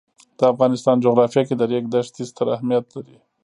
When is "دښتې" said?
1.93-2.23